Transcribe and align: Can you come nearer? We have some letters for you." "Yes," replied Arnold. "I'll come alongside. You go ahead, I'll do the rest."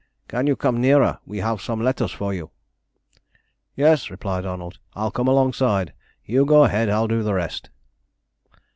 Can 0.27 0.47
you 0.47 0.55
come 0.55 0.81
nearer? 0.81 1.19
We 1.27 1.37
have 1.41 1.61
some 1.61 1.79
letters 1.79 2.11
for 2.11 2.33
you." 2.33 2.49
"Yes," 3.75 4.09
replied 4.09 4.47
Arnold. 4.47 4.79
"I'll 4.95 5.11
come 5.11 5.27
alongside. 5.27 5.93
You 6.25 6.43
go 6.43 6.63
ahead, 6.63 6.89
I'll 6.89 7.07
do 7.07 7.21
the 7.21 7.35
rest." 7.35 7.69